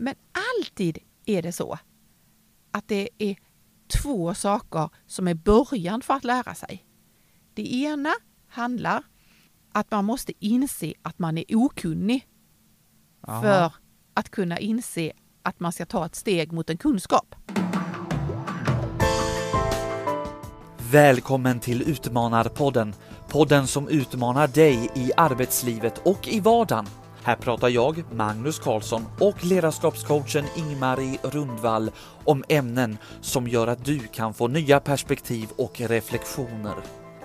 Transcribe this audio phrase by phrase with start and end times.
[0.00, 1.78] Men alltid är det så
[2.70, 3.36] att det är
[4.02, 6.84] två saker som är början för att lära sig.
[7.54, 8.14] Det ena
[8.48, 9.02] handlar
[9.72, 12.28] att man måste inse att man är okunnig
[13.28, 13.42] Aha.
[13.42, 13.72] för
[14.14, 17.34] att kunna inse att man ska ta ett steg mot en kunskap.
[20.92, 22.94] Välkommen till Utmanarpodden.
[23.28, 26.86] Podden som utmanar dig i arbetslivet och i vardagen.
[27.28, 31.90] Här pratar jag, Magnus Karlsson och ledarskapscoachen Ingmarie Rundvall
[32.24, 36.74] om ämnen som gör att du kan få nya perspektiv och reflektioner.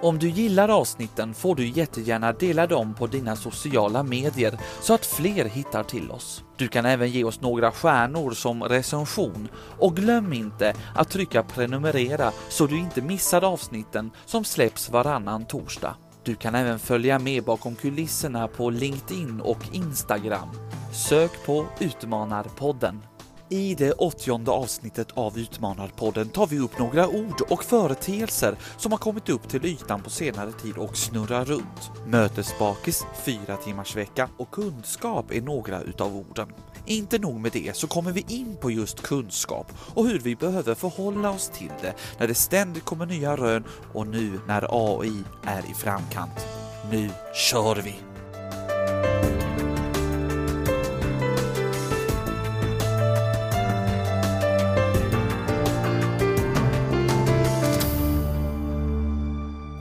[0.01, 5.05] Om du gillar avsnitten får du jättegärna dela dem på dina sociala medier så att
[5.05, 6.43] fler hittar till oss.
[6.57, 9.47] Du kan även ge oss några stjärnor som recension
[9.79, 15.95] och glöm inte att trycka prenumerera så du inte missar avsnitten som släpps varannan torsdag.
[16.25, 20.49] Du kan även följa med bakom kulisserna på LinkedIn och Instagram.
[20.93, 23.01] Sök på Utmanarpodden.
[23.49, 28.99] I det åttionde avsnittet av Utmanarpodden tar vi upp några ord och företeelser som har
[28.99, 31.91] kommit upp till ytan på senare tid och snurrar runt.
[32.07, 36.47] Mötesbakis, fyra timmars vecka och kunskap är några utav orden.
[36.85, 40.75] Inte nog med det så kommer vi in på just kunskap och hur vi behöver
[40.75, 45.71] förhålla oss till det när det ständigt kommer nya rön och nu när AI är
[45.71, 46.47] i framkant.
[46.91, 47.95] Nu kör vi!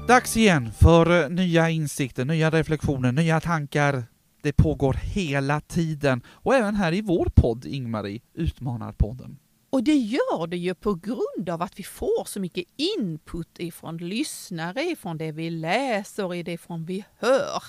[0.08, 4.04] Dags igen för nya insikter, nya reflektioner, nya tankar.
[4.42, 9.38] Det pågår hela tiden och även här i vår podd, Ingmarie, Utmanarpodden.
[9.70, 13.96] Och det gör det ju på grund av att vi får så mycket input ifrån
[13.96, 17.62] lyssnare, ifrån det vi läser, i det från vi hör.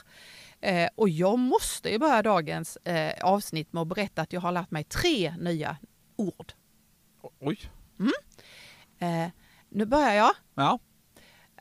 [0.62, 4.52] Eh, och jag måste ju börja dagens eh, avsnitt med att berätta att jag har
[4.52, 5.78] lärt mig tre nya
[6.16, 6.54] ord.
[7.40, 7.60] Oj.
[9.00, 9.28] Eh,
[9.70, 10.32] nu börjar jag.
[10.56, 10.80] Ja.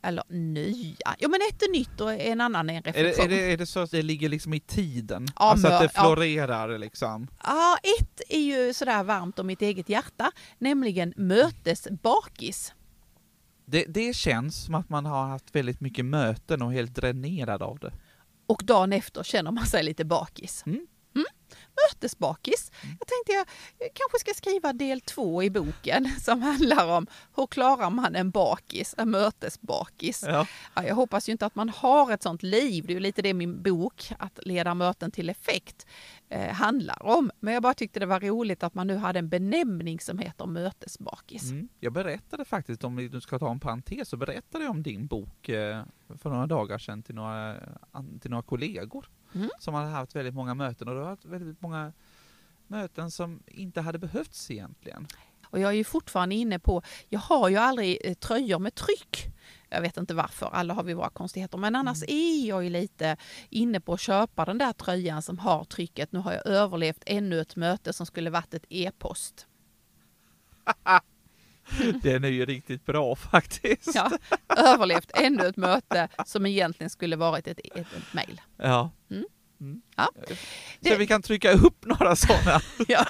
[0.03, 1.17] Eller nya.
[1.19, 3.25] Jo men ett är nytt och en annan är en Är det, reflektion.
[3.25, 5.27] är, det, är det så att det ligger liksom i tiden?
[5.37, 6.03] Ja, alltså att det ja.
[6.03, 7.29] florerar liksom?
[7.45, 12.75] Ja, ett är ju sådär varmt om mitt eget hjärta, nämligen mötesbakis.
[13.65, 17.79] Det, det känns som att man har haft väldigt mycket möten och helt dränerad av
[17.79, 17.93] det.
[18.47, 20.63] Och dagen efter känner man sig lite bakis.
[20.67, 20.87] Mm.
[21.91, 22.71] Mötesbakis.
[22.83, 23.33] Jag tänkte
[23.79, 28.31] jag kanske ska skriva del två i boken som handlar om hur klarar man en
[28.31, 30.25] bakis, en mötesbakis.
[30.27, 30.47] Ja.
[30.75, 32.85] Ja, jag hoppas ju inte att man har ett sånt liv.
[32.87, 35.87] Det är ju lite det min bok, Att leda möten till effekt,
[36.29, 37.31] eh, handlar om.
[37.41, 40.47] Men jag bara tyckte det var roligt att man nu hade en benämning som heter
[40.47, 41.51] mötesbakis.
[41.51, 41.69] Mm.
[41.81, 45.49] Jag berättade faktiskt, om nu ska ta en parentes, så berättade jag om din bok
[45.49, 45.85] eh,
[46.19, 47.57] för några dagar sedan till några,
[48.21, 49.51] till några kollegor Mm.
[49.59, 51.93] som hade haft väldigt många möten och det har varit väldigt många
[52.67, 55.07] möten som inte hade behövts egentligen.
[55.53, 59.29] Och jag är ju fortfarande inne på, jag har ju aldrig eh, tröjor med tryck.
[59.69, 61.59] Jag vet inte varför, alla har vi våra konstigheter.
[61.59, 63.17] Men annars är jag ju lite
[63.51, 66.13] inne på att köpa den där tröjan som har trycket.
[66.13, 69.47] Nu har jag överlevt ännu ett möte som skulle varit ett e-post.
[72.03, 73.95] Den är ju riktigt bra faktiskt.
[73.95, 74.11] Ja,
[74.57, 78.41] överlevt ännu ett möte som egentligen skulle varit ett, ett, ett mejl.
[78.57, 78.91] Ja.
[79.11, 79.25] Mm.
[79.61, 79.83] Mm.
[79.97, 80.09] Ja.
[80.27, 80.35] Så
[80.81, 82.61] Det- vi kan trycka upp några sådana.
[82.89, 83.05] Ja.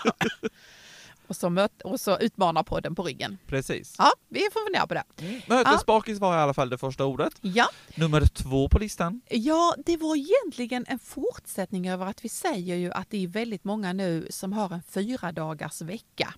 [1.27, 3.39] Och så, möt, och så utmanar podden på ryggen.
[3.47, 3.95] Precis.
[3.99, 5.05] Ja, vi får fundera på det.
[5.47, 7.33] Mötesbakis var i alla fall det första ordet.
[7.41, 9.21] Ja, Nummer två på listan.
[9.31, 13.65] Ja, det var egentligen en fortsättning över att vi säger ju att det är väldigt
[13.65, 16.35] många nu som har en fyra dagars vecka.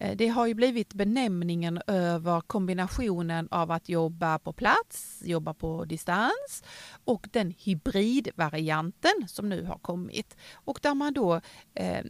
[0.00, 5.84] Eh, det har ju blivit benämningen över kombinationen av att jobba på plats, jobba på
[5.84, 6.64] distans
[7.04, 10.36] och den hybridvarianten som nu har kommit.
[10.54, 11.40] Och där man då,
[11.74, 12.04] eh,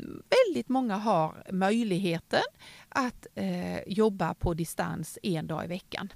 [0.47, 2.45] väldigt många har möjligheten
[2.89, 6.13] att eh, jobba på distans en dag i veckan.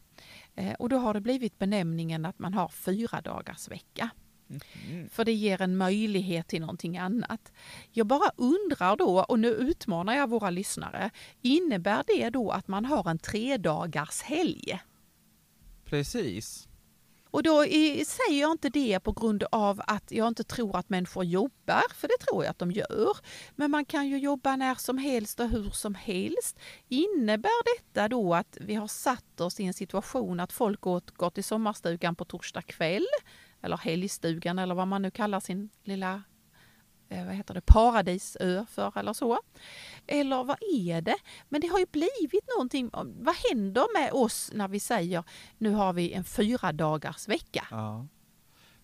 [0.56, 4.10] Eh, och då har det blivit benämningen att man har fyra dagars vecka.
[4.50, 5.08] Mm.
[5.08, 7.52] För det ger en möjlighet till någonting annat.
[7.90, 11.10] Jag bara undrar då, och nu utmanar jag våra lyssnare,
[11.42, 14.80] innebär det då att man har en tredagars helg?
[15.84, 16.66] Precis.
[17.32, 17.62] Och då
[18.06, 22.08] säger jag inte det på grund av att jag inte tror att människor jobbar, för
[22.08, 23.16] det tror jag att de gör.
[23.56, 26.58] Men man kan ju jobba när som helst och hur som helst.
[26.88, 31.44] Innebär detta då att vi har satt oss i en situation att folk går till
[31.44, 33.06] sommarstugan på torsdag kväll,
[33.62, 36.22] eller helgstugan eller vad man nu kallar sin lilla
[37.08, 39.38] eh, vad heter det, paradisö för eller så.
[40.06, 41.16] Eller vad är det?
[41.48, 42.90] Men det har ju blivit någonting.
[43.20, 45.24] Vad händer med oss när vi säger
[45.58, 47.66] nu har vi en fyra dagars vecka?
[47.70, 48.06] Ja.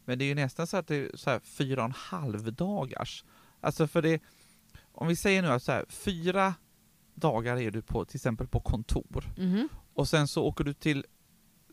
[0.05, 2.53] Men det är ju nästan så att det är så här fyra och en halv
[2.53, 3.25] dagars.
[3.61, 4.23] Alltså för det,
[4.93, 6.55] om vi säger nu att så här, fyra
[7.15, 9.69] dagar är du på till exempel på kontor Mhm.
[9.95, 11.05] och sen så åker du till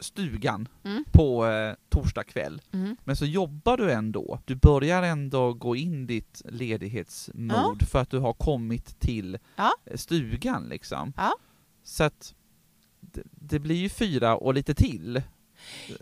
[0.04, 1.04] stugan Mm.
[1.12, 2.62] på eh, torsdag kväll.
[2.72, 2.98] Mhm.
[3.04, 4.40] Men så jobbar du ändå.
[4.46, 9.72] Du börjar ändå gå in ditt ledighetsmode för att du har kommit till Ja.
[9.86, 11.14] eh, stugan liksom.
[11.18, 11.34] Ja.
[11.84, 12.34] Så att
[13.00, 15.22] det, det blir ju fyra och lite till.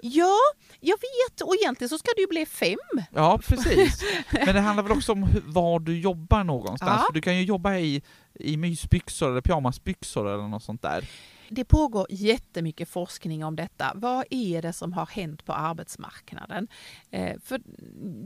[0.01, 0.37] Ja,
[0.79, 3.03] jag vet och egentligen så ska det ju bli fem.
[3.15, 4.03] Ja, precis.
[4.31, 6.91] Men det handlar väl också om var du jobbar någonstans.
[7.01, 7.03] Ja.
[7.07, 8.01] För du kan ju jobba i,
[8.33, 11.09] i mysbyxor eller pyjamasbyxor eller något sånt där.
[11.53, 13.91] Det pågår jättemycket forskning om detta.
[13.95, 16.67] Vad är det som har hänt på arbetsmarknaden?
[17.09, 17.61] Eh, för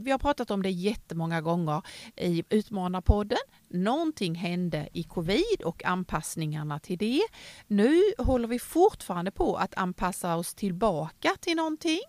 [0.04, 1.82] vi har pratat om det jättemånga gånger
[2.16, 3.38] i Utmanarpodden.
[3.68, 7.22] Någonting hände i covid och anpassningarna till det.
[7.66, 12.02] Nu håller vi fortfarande på att anpassa oss tillbaka till någonting.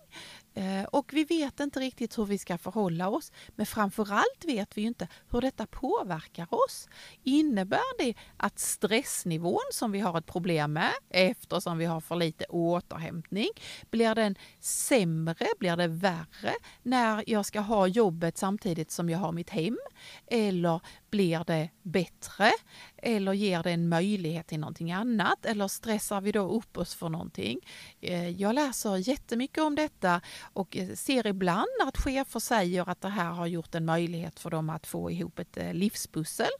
[0.54, 3.32] Eh, och vi vet inte riktigt hur vi ska förhålla oss.
[3.48, 6.88] Men framförallt vet vi inte hur detta påverkar oss.
[7.24, 12.44] Innebär det att stressnivån som vi har ett problem med eftersom vi har för lite
[12.44, 13.48] återhämtning,
[13.90, 19.32] blir den sämre, blir det värre när jag ska ha jobbet samtidigt som jag har
[19.32, 19.78] mitt hem?
[20.26, 20.80] Eller
[21.10, 22.52] blir det bättre?
[22.96, 25.46] Eller ger det en möjlighet till någonting annat?
[25.46, 27.60] Eller stressar vi då upp oss för någonting?
[28.00, 33.08] Eh, jag läser jättemycket om detta och eh, ser ibland att chefer säger att det
[33.08, 36.50] här har gjort en möjlighet för dem att få ihop ett eh, livspussel.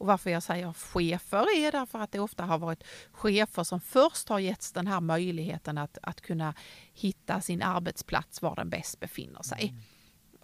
[0.00, 4.28] Och varför jag säger chefer är därför att det ofta har varit chefer som först
[4.28, 6.54] har getts den här möjligheten att, att kunna
[6.92, 9.68] hitta sin arbetsplats var den bäst befinner sig.
[9.68, 9.82] Mm.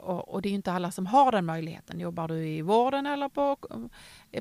[0.06, 2.00] Och, och det är inte alla som har den möjligheten.
[2.00, 3.56] Jobbar du i vården eller på,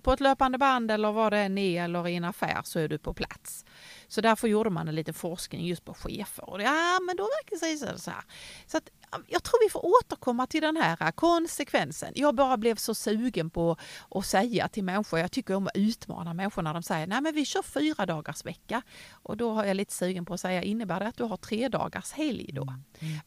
[0.04, 2.88] på ett löpande band eller vad det än är eller i en affär så är
[2.88, 3.66] du på plats.
[4.08, 6.50] Så därför gjorde man en liten forskning just på chefer.
[6.50, 8.24] Och det, ja, men då verkar det sig så här.
[8.66, 12.12] Så att, ja, jag tror vi får återkomma till den här konsekvensen.
[12.16, 13.78] Jag bara blev så sugen på
[14.10, 17.36] att säga till människor, jag tycker om att utmana människor när de säger nej men
[17.36, 18.82] vi kör fyra dagars vecka.
[19.12, 21.68] Och då har jag lite sugen på att säga, innebär det att du har tre
[21.68, 22.66] dagars helg då?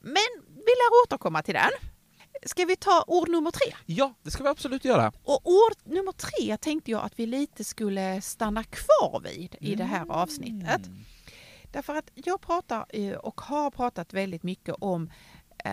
[0.01, 1.98] Men vi lär återkomma till den.
[2.47, 3.75] Ska vi ta ord nummer tre?
[3.87, 5.13] Ja, det ska vi absolut göra.
[5.25, 9.85] Och ord nummer tre tänkte jag att vi lite skulle stanna kvar vid i det
[9.85, 10.87] här avsnittet.
[10.87, 10.99] Mm.
[11.73, 15.11] Därför att jag pratar eh, och har pratat väldigt mycket om
[15.65, 15.73] eh,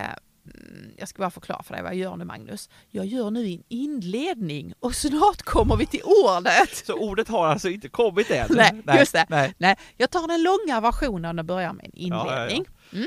[0.96, 2.68] jag ska bara förklara för dig vad jag gör nu Magnus.
[2.90, 6.76] Jag gör nu en inledning och snart kommer vi till ordet.
[6.86, 8.46] Så ordet har alltså inte kommit än?
[8.50, 9.26] Nej, just det.
[9.28, 9.54] Nej.
[9.58, 12.42] Nej, jag tar den långa versionen och börjar med en Ja, ja, ja.
[12.42, 12.66] inledning.
[12.92, 13.06] Mm.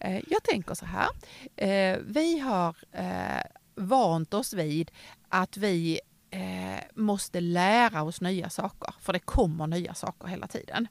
[0.00, 1.08] Eh, jag tänker så här.
[1.56, 3.42] Eh, vi har eh,
[3.74, 4.90] vant oss vid
[5.28, 6.00] att vi
[6.94, 10.88] måste lära oss nya saker, för det kommer nya saker hela tiden.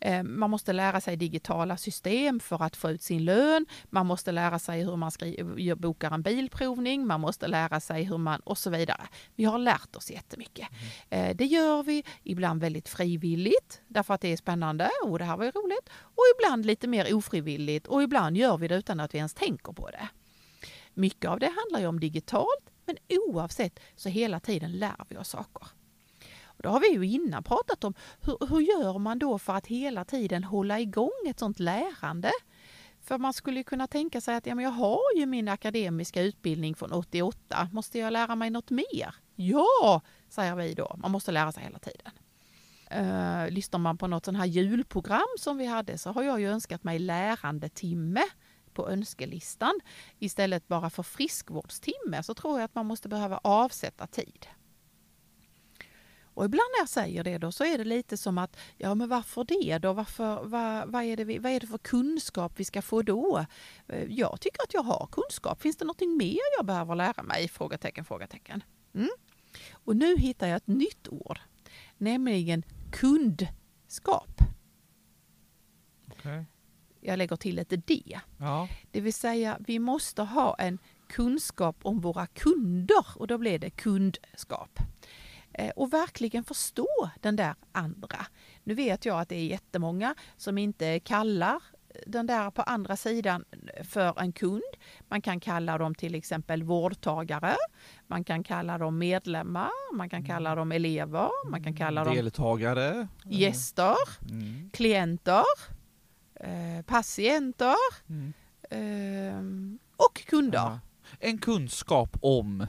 [0.00, 3.66] Eh, Man måste lära sig digitala system för att få ut sin lön.
[3.84, 7.06] Man måste lära sig hur man skri- bokar en bilprovning.
[7.06, 9.08] Man måste lära sig hur man och så vidare.
[9.34, 10.68] Vi har lärt oss jättemycket.
[11.10, 15.36] Eh, Det gör vi ibland väldigt frivilligt därför att det är spännande och det här
[15.36, 15.88] var ju roligt.
[16.00, 19.72] Och ibland lite mer ofrivilligt och ibland gör vi det utan att vi ens tänker
[19.72, 20.08] på det.
[20.94, 25.28] Mycket av det handlar ju om digitalt men oavsett så hela tiden lär vi oss
[25.28, 25.68] saker.
[26.58, 29.66] Och då har vi ju innan pratat om hur, hur gör man då för att
[29.66, 32.30] hela tiden hålla igång ett sånt lärande?
[33.00, 36.22] För man skulle ju kunna tänka sig att ja, men jag har ju min akademiska
[36.22, 39.14] utbildning från 88, måste jag lära mig något mer?
[39.34, 40.96] Ja, säger vi då.
[40.98, 42.12] Man måste lära sig hela tiden.
[42.96, 46.50] Uh, lyssnar man på något sånt här julprogram som vi hade så har jag ju
[46.50, 48.22] önskat mig lärandetimme
[48.72, 49.80] på önskelistan.
[50.18, 54.46] Istället bara för friskvårdstimme så tror jag att man måste behöva avsätta tid.
[56.38, 59.08] Och ibland när jag säger det då så är det lite som att, ja men
[59.08, 59.92] varför det då?
[59.92, 63.46] Varför, vad, vad, är det vi, vad är det för kunskap vi ska få då?
[63.88, 65.62] Eh, Jag tycker att jag har kunskap.
[65.62, 67.48] Finns det någonting mer jag behöver lära mig?
[67.48, 68.62] Frågetecken, frågetecken.
[68.94, 69.08] Mm.
[69.72, 71.40] Och nu hittar jag ett nytt ord,
[71.96, 74.40] nämligen kundskap.
[76.12, 76.44] Okej.
[77.00, 78.20] Jag lägger till ett D.
[78.38, 78.68] Ja.
[78.90, 80.78] Det vill säga, vi måste ha en
[81.08, 84.78] kunskap om våra kunder och då blir det kundskap.
[85.58, 88.26] Eh, Och verkligen förstå den där andra.
[88.64, 91.62] Nu vet jag att det är jättemånga som inte kallar
[92.06, 93.44] den där på andra sidan
[93.84, 94.62] för en kund.
[95.08, 97.56] Man kan kalla dem till exempel vårdtagare,
[98.06, 103.08] man kan kalla dem medlemmar, man kan kalla dem elever, man kan kalla dem Deltagare.
[103.24, 103.96] gäster,
[104.30, 104.70] Mm.
[104.72, 105.44] klienter,
[106.40, 107.74] eh, patienter
[108.08, 108.32] Mm.
[108.70, 110.58] Ehm, och kunder.
[110.58, 110.80] Ja.
[111.20, 112.66] En kunskap om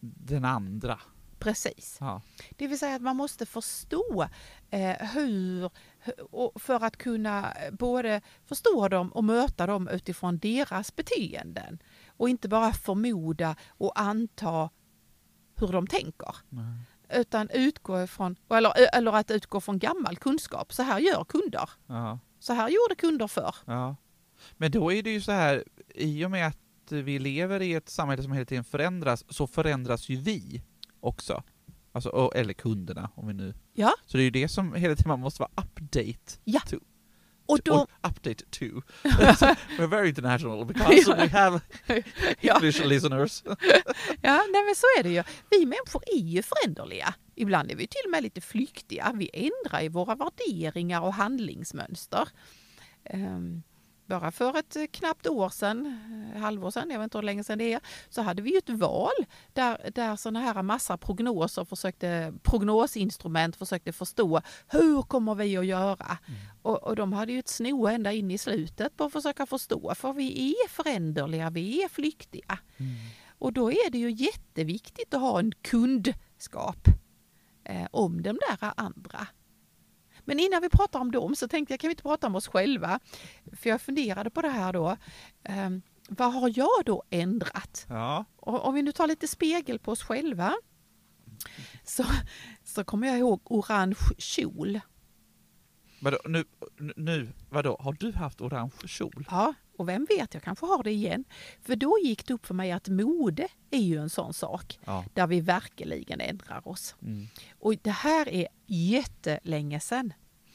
[0.00, 1.00] den andra.
[1.38, 1.96] Precis.
[2.00, 2.22] Ja.
[2.56, 4.28] Det vill säga att man måste förstå
[4.70, 5.70] eh, hur,
[6.58, 11.78] för att kunna eh, både förstå dem och möta dem utifrån deras beteenden.
[12.06, 14.70] Och inte bara förmoda och anta
[15.56, 16.36] hur de tänker.
[17.10, 20.72] utan utgå ifrån, eller, eller att utgå från gammal kunskap.
[20.72, 21.70] Så här gör kunder.
[21.86, 22.18] Ja.
[22.38, 23.54] Så här gjorde kunder förr.
[23.64, 23.96] Ja.
[24.56, 25.64] Men då är det ju så här,
[25.94, 30.08] i och med att vi lever i ett samhälle som hela tiden förändras, så förändras
[30.08, 30.62] ju vi
[31.00, 31.42] också.
[31.92, 33.54] Alltså, och- eller kunderna, om vi nu...
[33.72, 33.92] Ja.
[34.06, 36.60] Så det är ju det som hela tiden man måste vara update Ja.
[36.60, 36.76] to.
[37.46, 38.64] Och då, update to.
[39.78, 41.60] We're very international because we have
[42.40, 43.42] ja, English listeners.
[44.20, 45.22] ja nej men så är det ju.
[45.50, 47.14] Vi människor är ju föränderliga.
[47.34, 49.12] Ibland är vi till och med lite flyktiga.
[49.14, 52.28] Vi ändrar i våra värderingar och handlingsmönster.
[53.04, 53.62] Ehm,
[54.08, 55.98] bara för ett eh, knappt år sedan,
[56.34, 58.58] eh, halvår sedan, jag vet inte hur länge sedan det är, så hade vi ju
[58.58, 65.56] ett val där, där sådana här massa prognoser försökte, prognosinstrument försökte förstå hur kommer vi
[65.56, 66.18] att göra?
[66.62, 69.94] Och, och de hade ju ett sno ända in i slutet på att försöka förstå,
[69.94, 72.58] för vi är föränderliga, vi är flyktiga.
[73.38, 76.88] Och då är det ju jätteviktigt att ha en kundskap
[77.64, 79.26] eh, om de där andra.
[80.28, 82.48] Men innan vi pratar om dem så tänkte jag, kan vi inte prata om oss
[82.48, 83.00] själva?
[83.52, 84.96] För jag funderade på det här då.
[85.44, 85.70] Eh,
[86.08, 87.86] vad har jag då ändrat?
[87.88, 88.24] Ja.
[88.36, 90.54] Och om vi nu tar lite spegel på oss själva
[91.84, 92.04] så,
[92.64, 94.80] så kommer jag ihåg orange kjol.
[96.00, 96.44] Vadå, nu,
[96.96, 99.26] nu, vadå, har du haft orange kjol?
[99.30, 101.24] Ja, och vem vet, jag kanske har det igen.
[101.62, 105.04] För då gick det upp för mig att mode är ju en sån sak Ja.
[105.14, 106.94] där vi verkligen ändrar oss.
[107.02, 107.26] Mm.
[107.58, 110.12] Och det här är jättelänge sedan.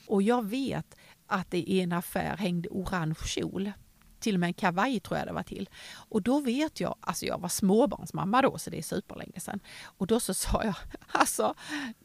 [0.08, 0.96] Och jag vet
[1.28, 3.72] att det i en affär hängde orange kjol.
[4.20, 5.70] Till och med en kavaj tror jag det var till.
[6.10, 9.60] Och då vet jag, alltså jag var småbarnsmamma då så det är superlänge sedan.
[9.84, 10.76] Och då så sa jag,
[11.08, 11.54] alltså,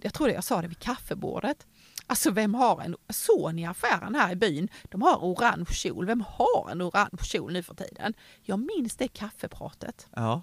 [0.02, 1.66] jag tror jag sa det vid kaffebordet.
[2.10, 4.68] Alltså vem har en son i affären här i byn?
[4.84, 6.06] De har orange kjol.
[6.06, 8.14] Vem har en orange kjol nu för tiden?
[8.42, 10.42] Jag minns det kaffepratet Ja.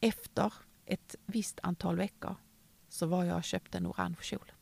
[0.00, 0.52] efter
[0.86, 2.36] ett visst antal veckor
[2.88, 4.52] så var jag och köpte en orange kjol.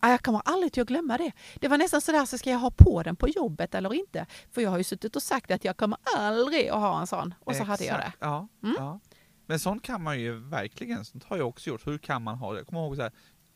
[0.00, 1.32] Jag kommer aldrig att glömma det.
[1.60, 4.26] Det var nästan sådär, så ska jag ha på den på jobbet eller inte?
[4.50, 7.34] För jag har ju suttit och sagt att jag kommer aldrig att ha en sån.
[7.40, 8.02] Och så hade jag det.
[8.02, 8.16] Exakt.
[8.20, 8.74] Ja, Mm.
[8.78, 9.00] ja.
[9.48, 11.86] Men sånt kan man ju verkligen, sånt har jag också gjort.
[11.86, 12.58] Hur kan man ha det?
[12.58, 13.12] Jag kommer ihåg så här,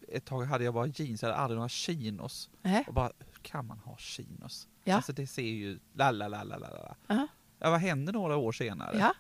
[0.09, 2.51] ett tag hade jag bara jeans, jag hade aldrig några chinos.
[2.63, 2.85] Nej.
[2.87, 4.69] Och bara, hur kan man ha chinos?
[4.85, 4.97] Ja.
[4.97, 6.97] Alltså det ser ju, la la la la la la.
[7.07, 7.29] Ja.
[7.71, 8.99] Vad hände några år senare?
[8.99, 9.15] Ja.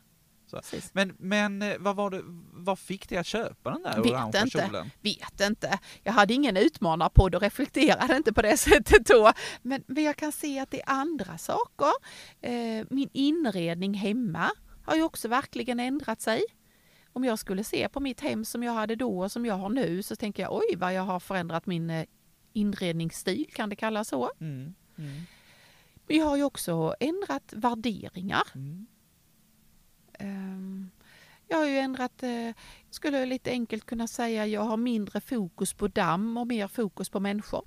[0.92, 2.20] Men, men eh, vad var det,
[2.52, 4.58] vad fick dig att köpa den där orangea inte.
[4.58, 4.90] kjolen?
[5.00, 5.78] Vet inte.
[6.02, 9.32] Jag hade ingen utmanarpodd och reflekterade inte på det sättet då.
[9.62, 11.92] Men, men jag kan se att det är andra saker.
[12.40, 14.50] Eh, min inredning hemma
[14.84, 16.42] har ju också verkligen ändrat sig.
[17.12, 19.68] Om jag skulle se på mitt hem som jag hade då och som jag har
[19.68, 22.04] nu så tänker jag oj vad jag har förändrat min eh,
[22.52, 24.30] inredningsstil, kan det kallas så.
[24.40, 24.74] Mm.
[24.98, 25.20] Mm.
[26.06, 28.42] Vi har ju också ändrat värderingar.
[28.54, 28.86] Mm.
[30.18, 30.90] Ehm,
[31.48, 32.50] Jag har ju ändrat, eh,
[32.90, 37.20] skulle lite enkelt kunna säga, jag har mindre fokus på damm och mer fokus på
[37.20, 37.64] människor.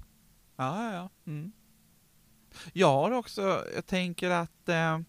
[0.56, 1.10] Ja, ja, ja.
[1.32, 1.52] Mm.
[2.74, 5.00] Jag har också, jag tänker att eh,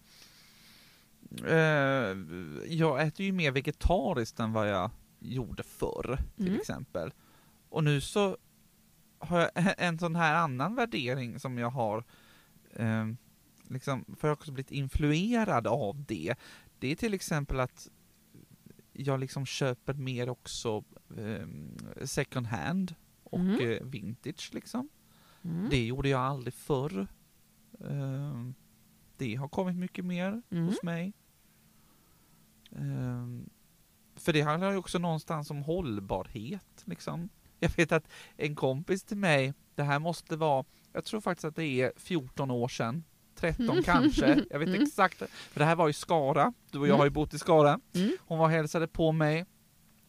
[2.67, 6.59] jag äter ju mer vegetariskt än vad jag gjorde förr, till Mm.
[6.59, 7.13] exempel.
[7.69, 8.37] Och nu så
[9.19, 12.03] har jag en sån här annan värdering som jag har,
[12.73, 13.05] eh,
[13.67, 16.35] liksom, för jag har också blivit influerad av det.
[16.79, 17.89] Det är till exempel att
[18.93, 20.83] jag liksom köper mer också
[21.17, 21.47] eh,
[22.05, 23.71] second hand och Mm.
[23.71, 24.89] eh, vintage liksom.
[25.43, 25.69] Mm.
[25.69, 27.07] Det gjorde jag aldrig förr.
[27.89, 28.53] Ehm,
[29.17, 30.65] Det har kommit mycket mer Mm.
[30.65, 31.13] hos mig.
[32.75, 33.49] Ehm,
[34.15, 36.83] För det handlar ju också någonstans om hållbarhet.
[36.85, 37.29] Liksom.
[37.59, 38.07] Jag vet att
[38.37, 42.51] en kompis till mig, det här måste vara, jag tror faktiskt att det är 14
[42.51, 43.03] år sedan,
[43.35, 44.81] 13 kanske, jag vet Mm.
[44.83, 45.17] exakt.
[45.29, 46.97] För det här var i Skara, du och jag Mm.
[46.99, 47.79] har ju bott i Skara.
[47.93, 48.11] Mm.
[48.19, 49.45] Hon var och hälsade på mig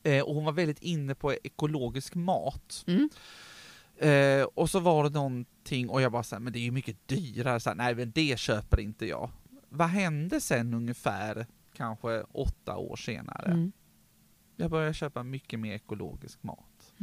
[0.03, 2.85] eh, och hon var väldigt inne på ekologisk mat.
[4.01, 4.41] Mm.
[4.41, 7.09] Eh, och så var det någonting och jag bara såhär, men det är ju mycket
[7.09, 9.31] dyrare, så här, nej men det köper inte jag.
[9.69, 13.53] Vad hände sen ungefär, kanske åtta år senare?
[13.53, 13.73] Mm.
[14.57, 16.95] Jag började köpa mycket mer ekologisk mat.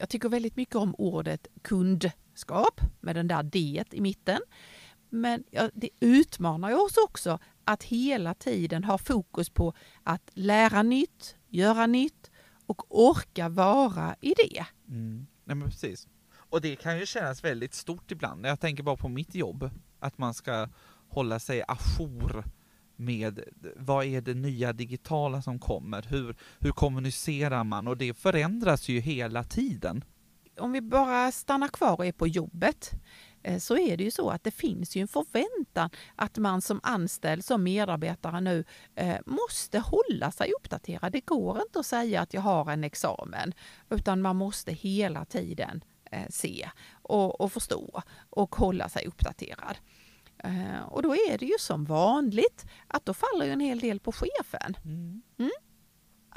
[0.00, 4.40] Jag tycker väldigt mycket om ordet kundskap med den där D i mitten.
[5.10, 10.82] Men ja, det utmanar ju oss också att hela tiden ha fokus på att lära
[10.82, 12.30] nytt, göra nytt
[12.66, 14.66] och orka vara i det.
[14.90, 15.26] Mm.
[15.44, 16.08] Nej men precis.
[16.32, 18.46] Och det kan ju kännas väldigt stort ibland.
[18.46, 20.68] Jag tänker bara på mitt jobb, att man ska
[21.08, 22.44] hålla sig ajour
[22.96, 23.40] med
[23.76, 29.00] vad är det nya digitala som kommer, hur, hur kommunicerar man och det förändras ju
[29.00, 30.04] hela tiden.
[30.58, 32.90] Om vi bara stannar kvar och är på jobbet
[33.58, 37.44] så är det ju så att det finns ju en förväntan att man som anställd,
[37.44, 41.12] som medarbetare nu, eh, måste hålla sig uppdaterad.
[41.12, 43.54] Det går inte att säga att jag har en examen,
[43.90, 46.70] utan man måste hela tiden eh, se
[47.02, 49.78] och, och förstå och hålla sig uppdaterad.
[50.86, 54.76] Och då är det ju som vanligt att då faller en hel del på chefen.
[54.84, 55.22] Mm.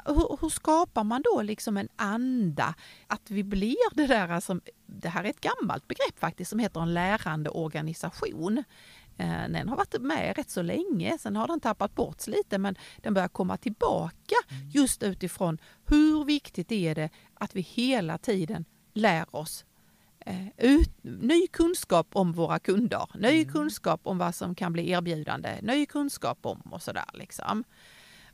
[0.06, 2.74] Hur, hur, skapar man då liksom en anda?
[3.06, 6.80] Att vi blir det där, alltså, det här är ett gammalt begrepp faktiskt som heter
[6.80, 8.64] en lärande organisation.
[9.16, 12.76] Eh, den har varit med rätt så länge, sen har den tappat bort lite men
[12.96, 14.70] den börjar komma tillbaka mm.
[14.70, 19.64] just utifrån hur viktigt är det att vi hela tiden lär oss
[20.20, 23.52] eh, ut, ny kunskap om våra kunder, ny mm.
[23.52, 27.10] kunskap om vad som kan bli erbjudande, ny kunskap om och sådär.
[27.12, 27.64] Liksom.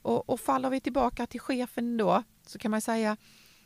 [0.03, 3.17] Och, och faller vi tillbaka till chefen då så kan man säga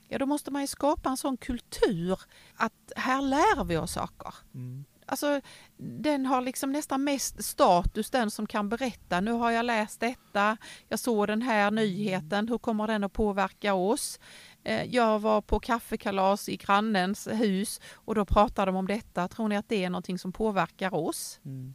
[0.08, 2.20] ja då måste man ju skapa en sån kultur
[2.54, 4.34] att här lär vi oss saker.
[4.54, 4.84] Mm.
[5.06, 5.40] Alltså,
[5.76, 9.20] den har liksom nästan mest status, den som kan berätta.
[9.20, 10.56] Nu har jag läst detta,
[10.88, 14.20] jag såg den här nyheten, hur kommer den att påverka oss?
[14.64, 19.28] Eh, jag var på kaffekalas i grannens hus och då pratade de om detta.
[19.28, 21.40] Tror ni att det är någonting som påverkar oss?
[21.44, 21.74] Mm.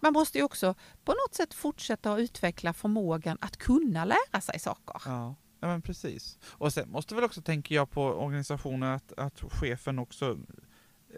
[0.00, 4.58] Man måste ju också på något sätt fortsätta att utveckla förmågan att kunna lära sig
[4.58, 5.02] saker.
[5.04, 5.34] Ja.
[5.60, 6.38] Ja men precis.
[6.44, 10.38] Och sen måste väl också, tänker jag på organisationen, att, att chefen också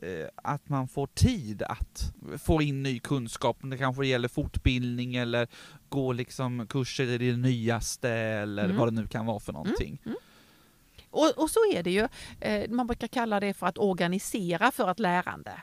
[0.02, 5.48] eh, att man får tid att få in ny kunskap, det kanske gäller fortbildning eller
[5.88, 8.76] gå liksom kurser i det nyaste eller mm.
[8.76, 10.00] vad det nu kan vara för någonting.
[10.04, 10.16] Mm.
[10.16, 10.16] Mm.
[11.10, 12.08] Och, och, så är det ju,
[12.40, 15.62] eh, man brukar kalla det för att organisera för ett lärande.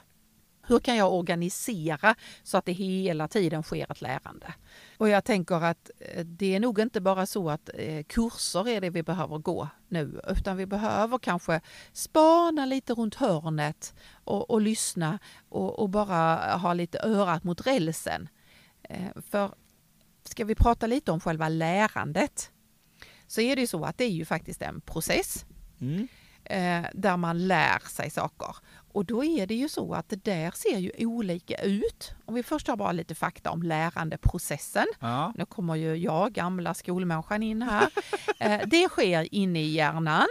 [0.70, 4.54] Hur kan jag organisera så att det hela tiden sker ett lärande?
[4.98, 8.82] Och jag tänker att eh, det är nog inte bara så att eh, kurser är
[8.82, 11.62] det vi behöver gå nu, utan vi behöver kanske
[11.94, 18.30] spana lite runt hörnet och, och lyssna och, och, bara ha lite örat mot rälsen.
[18.84, 19.52] Eh, för
[20.24, 22.52] ska vi prata lite om själva lärandet
[23.28, 25.46] så är det ju så att det är ju faktiskt en process.
[25.82, 26.08] Mm.
[26.94, 28.56] där man lär sig saker.
[28.92, 32.12] Och då är det ju så att det där ser ju olika ut.
[32.26, 34.88] Om vi först har bara lite fakta om lärandeprocessen.
[35.00, 35.34] Ja.
[35.36, 37.90] Nu kommer ju jag, gamla skolmänniskan, in här.
[38.42, 40.28] Eh, det sker inne i hjärnan.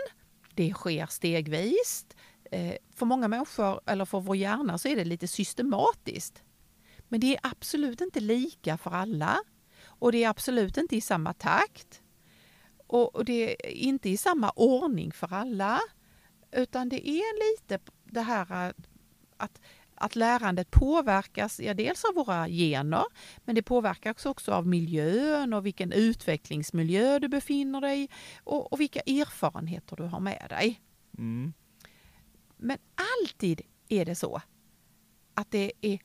[0.54, 2.06] Det sker stegvis.
[2.50, 6.42] Eh, för många människor, eller för vår hjärna, så är det lite systematiskt.
[7.08, 9.38] Men det är absolut inte lika för alla.
[9.84, 12.02] Och det är absolut inte i samma takt.
[12.86, 15.80] Och det är inte i samma ordning för alla.
[16.52, 17.78] Utan det är lite
[18.10, 18.72] det här
[19.36, 19.60] att,
[19.94, 23.04] att lärandet påverkas ja, dels av våra gener,
[23.38, 28.08] men det påverkas också av miljön och vilken utvecklingsmiljö du befinner dig i
[28.44, 30.80] och, och vilka erfarenheter du har med dig.
[31.18, 31.52] Mm.
[32.56, 34.42] Men alltid är det så
[35.34, 35.98] att det är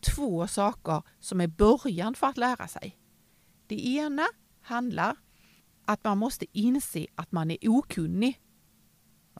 [0.00, 2.98] två saker som är början för att lära sig.
[3.66, 4.26] Det ena
[4.60, 5.16] handlar
[5.84, 8.40] att man måste inse att man är okunnig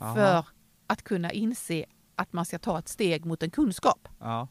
[0.01, 0.15] Aha.
[0.15, 0.47] för
[0.87, 1.87] att kunna inse
[2.19, 4.09] att man ska ta ett steg mot en kunskap.
[4.19, 4.49] Ja.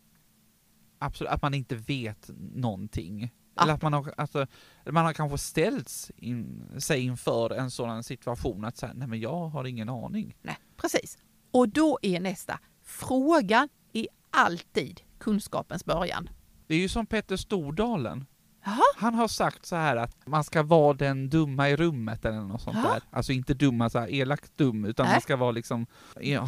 [1.00, 3.34] Absolut, att man inte vet någonting.
[3.56, 3.64] Ja.
[3.64, 4.48] Eller att man har, alltså,
[4.90, 9.48] man har kanske ställts in, sig inför en sådan situation att säga, nej men jag
[9.48, 10.36] har ingen aning.
[10.42, 11.18] Nej, precis.
[11.52, 16.30] Och då är nästa, frågan är alltid kunskapens början.
[16.68, 18.26] Det är ju som Petter Stordalen.
[18.68, 18.84] Aha.
[18.96, 22.62] Han har sagt så här att man ska vara den dumma i rummet eller något
[22.62, 22.94] sånt Aha.
[22.94, 23.02] där.
[23.12, 25.14] Alltså inte dumma så här elakt dum, utan Nej.
[25.14, 25.88] man ska vara liksom,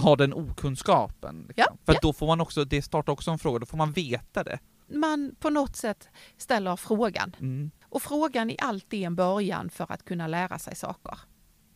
[0.01, 1.45] ha den okunskapen.
[1.47, 1.63] Liksom.
[1.67, 1.77] Ja.
[1.85, 1.99] För ja.
[2.01, 4.59] då får man också, det startar också en fråga, då får man veta det.
[4.93, 7.35] Man på något sätt ställer frågan.
[7.39, 7.71] Mm.
[7.83, 11.19] Och frågan är alltid en början för att kunna lära sig saker.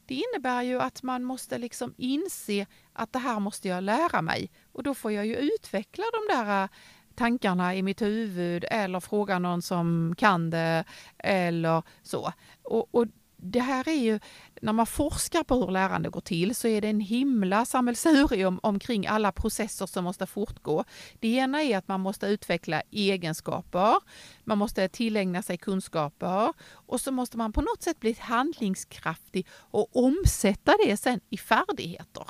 [0.05, 4.51] Det innebär ju att man måste liksom inse att det här måste jag lära mig
[4.71, 6.69] och då får jag ju utveckla de där
[7.15, 10.83] tankarna i mitt huvud eller fråga någon som kan det
[11.17, 12.33] eller så.
[12.63, 13.07] Och, och,
[13.45, 14.19] det här är ju,
[14.61, 19.07] när man forskar på hur lärande går till så är det en himla sammelsurium omkring
[19.07, 20.83] alla processer som måste fortgå.
[21.19, 23.95] Det ena är att man måste utveckla egenskaper,
[24.43, 29.95] man måste tillägna sig kunskaper och så måste man på något sätt bli handlingskraftig och
[29.95, 32.25] omsätta det sen i färdigheter.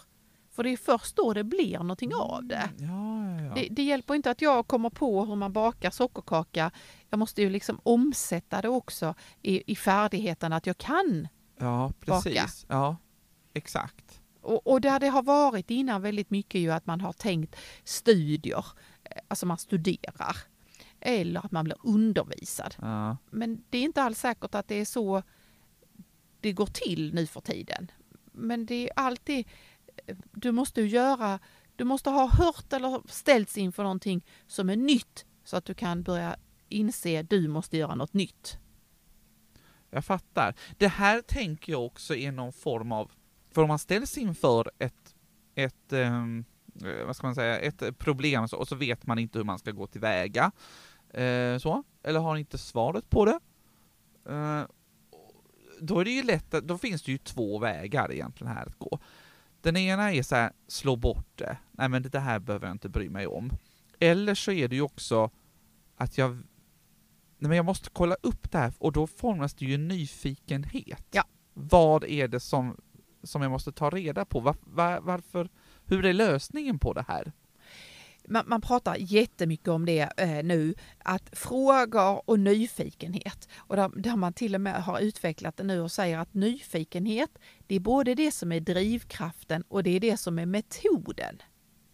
[0.54, 2.70] För det är först då det blir någonting av det.
[2.80, 3.54] Mm, ja, ja.
[3.56, 3.68] det.
[3.72, 6.72] Det hjälper inte att jag kommer på hur man bakar sockerkaka.
[7.10, 11.28] Jag måste ju liksom omsätta det också i, i färdigheten att jag kan
[11.60, 12.66] ja, precis.
[12.66, 12.76] baka.
[12.76, 12.98] Ja,
[13.54, 14.22] exakt.
[14.42, 18.66] Och, och där det har varit innan väldigt mycket ju att man har tänkt studier,
[19.28, 20.38] alltså man studerar.
[21.00, 22.76] Eller att man blir undervisad.
[22.82, 23.18] Ja.
[23.30, 25.24] Men det är inte alls säkert att det är så
[26.40, 27.92] det går till nu för tiden.
[28.32, 29.48] Men det är alltid
[30.32, 31.40] du måste ju göra
[31.76, 36.04] Du måste ha hört eller ställts inför någonting som är nytt så att du kan
[36.04, 36.36] börja
[36.70, 38.58] inse att du måste göra något nytt.
[39.90, 40.56] Jag fattar.
[40.78, 43.12] Det här tänker jag också är någon form av,
[43.52, 45.16] för om man ställs inför ett,
[45.56, 46.46] ett um
[47.06, 49.88] vad ska man säga, ett problem och så vet man inte hur man ska gå
[49.88, 50.52] tillväga,
[51.10, 53.40] eh, så, eller har inte svaret på det,
[54.30, 54.64] eh,
[55.80, 58.80] då är det ju lätt att, då finns det ju två vägar egentligen här att
[58.80, 59.00] gå.
[59.64, 62.90] Den ena är så här, slå bort det, nej men det här behöver jag inte
[62.90, 63.52] bry mig om.
[64.00, 65.30] Eller så är det ju också
[65.96, 66.44] att jag
[67.44, 71.08] Nej, men jag måste kolla upp det här, och då formas det ju en nyfikenhet.
[71.12, 71.24] Ja.
[71.54, 72.78] Vad är det som,
[73.24, 74.40] som jag måste ta reda på?
[74.40, 75.50] Var, var, varför,
[75.86, 77.32] hur är lösningen på det här?
[78.28, 83.50] Man, man pratar jättemycket om det eh, nu, att frågor och nyfikenhet.
[83.58, 87.40] Och där, där man till och med har utvecklat det nu och säger att nyfikenhet,
[87.68, 91.42] det är både det som är drivkraften och det är det som är metoden.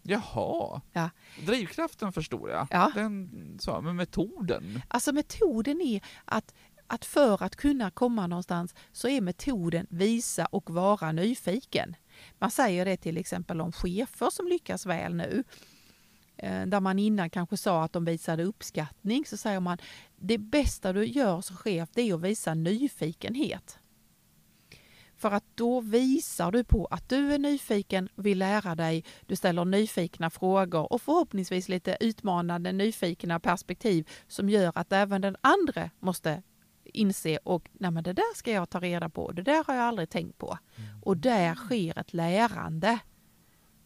[0.02, 0.82] Jaha.
[0.94, 1.10] Ja.
[1.46, 2.68] Drivkraften förstår jag.
[2.72, 2.92] Ja.
[2.96, 4.82] Den, så, men metoden?
[4.88, 6.54] Alltså metoden är att,
[6.88, 11.96] att för att kunna komma någonstans så är metoden visa och vara nyfiken.
[12.40, 15.44] Man säger det till exempel om chefer som lyckas väl nu.
[16.44, 19.78] Eh, Där man innan kanske sa att de visade uppskattning så säger man
[20.16, 23.80] det bästa du gör som chef det är att visa nyfikenhet.
[25.18, 29.66] För att då visar du på att du är nyfiken, vill lära dig, du ställer
[29.66, 36.44] nyfikna frågor och förhoppningsvis lite utmanande nyfikna perspektiv som gör att även den andra måste
[36.84, 39.84] inse och nej men det där ska jag ta reda på, det där har jag
[39.84, 40.58] aldrig tänkt på.
[41.02, 43.00] Och där sker ett lärande.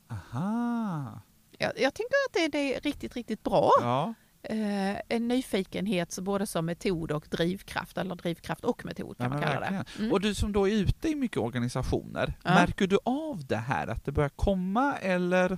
[0.07, 1.21] Aha.
[1.63, 3.71] Jag, jag tänker att det, det är riktigt, riktigt bra.
[3.81, 4.13] Ja.
[4.43, 9.29] Eh, en nyfikenhet så både som metod och drivkraft, eller drivkraft och metod kan Ja,
[9.29, 9.59] man kalla det.
[9.59, 9.85] verkligen.
[9.99, 10.11] Mm.
[10.11, 12.49] Och du som då är ute i mycket organisationer, Ja.
[12.53, 13.87] märker du av det här?
[13.87, 15.57] Att det börjar komma eller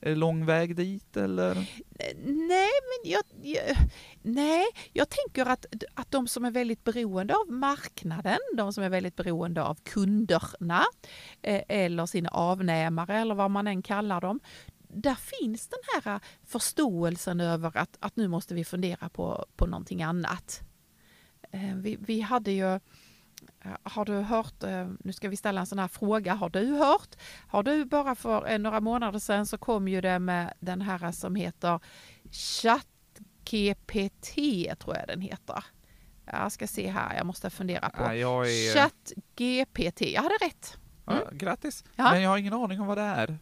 [0.00, 1.54] är det lång väg dit eller?
[2.24, 3.76] Nej, men jag, jag,
[4.22, 8.88] nej, jag tänker att, att de som är väldigt beroende av marknaden, de som är
[8.88, 10.84] väldigt beroende av kunderna
[11.42, 14.40] eh, eller sina avnämare eller vad man än kallar dem,
[14.96, 20.02] där finns den här förståelsen över att, att nu måste vi fundera på, på någonting
[20.02, 20.60] annat.
[21.50, 22.80] Eh, Vi, vi hade ju, eh,
[23.82, 27.16] har du hört, eh, nu ska vi ställa en sån här fråga, har du hört?
[27.48, 31.12] Har du bara för eh, några månader sedan så kom ju det med den här
[31.12, 31.80] som heter
[32.30, 34.34] ChatGPT
[34.78, 35.64] tror jag den heter.
[36.24, 38.02] Jag ska se här, jag måste fundera på.
[38.02, 38.74] Nej, är...
[38.74, 40.78] ChatGPT, jag hade rätt.
[41.06, 41.84] Ja, grattis!
[41.96, 42.10] Ja.
[42.10, 43.38] Men jag har ingen aning om vad det är.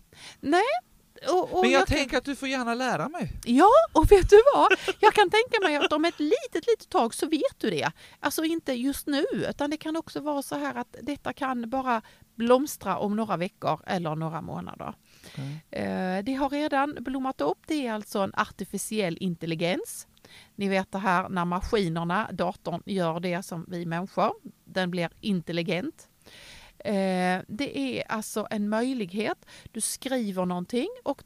[1.32, 3.32] Och, och Men jag, kan- tänker att du får gärna lära mig.
[3.44, 4.72] Ja, och vet du vad?
[5.00, 7.90] Jag kan tänka mig att om ett litet, litet tag så vet du det.
[8.20, 12.02] Alltså inte just nu, utan det kan också vara så här att detta kan bara
[12.34, 14.94] blomstra om några veckor eller några månader.
[15.70, 17.58] Eh, Det har redan blommat upp.
[17.66, 20.06] Det är alltså en artificiell intelligens.
[20.54, 24.32] Ni vet det här när maskinerna, datorn, gör det som vi människor.
[24.64, 26.08] Den blir intelligent.
[26.84, 29.46] Eh, Det är alltså en möjlighet.
[29.72, 31.22] Du skriver någonting och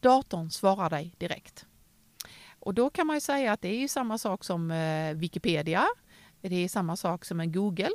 [0.00, 1.66] datorn svarar dig direkt.
[2.58, 5.86] Och då kan man ju säga att det är ju samma sak som eh, Wikipedia.
[6.40, 7.90] Det är samma sak som en Google,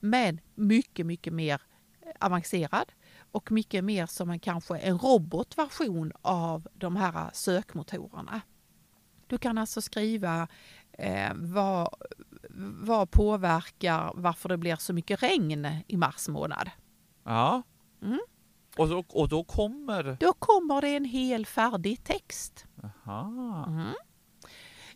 [0.00, 1.62] men mycket, mycket mer
[2.02, 2.92] eh, avancerad
[3.32, 8.40] och mycket mer som en kanske en robotversion av de här sökmotorerna.
[9.26, 10.48] Du kan alltså skriva
[10.98, 11.94] eh, vad,
[12.82, 16.70] vad påverkar varför det blir så mycket regn i mars månad.
[17.24, 17.62] Ja.
[18.02, 18.20] Mm.
[18.76, 20.16] Och, då, och då kommer...
[20.20, 22.66] Då kommer det en hel färdig text.
[22.82, 23.64] Aha.
[23.68, 23.94] Mm.